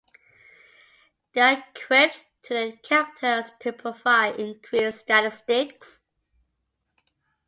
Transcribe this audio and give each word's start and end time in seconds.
They 1.33 1.41
are 1.41 1.63
equipped 1.75 2.25
to 2.45 2.55
the 2.55 2.77
characters 2.81 3.51
to 3.59 3.71
provide 3.71 4.39
increased 4.39 5.01
statistics. 5.01 6.03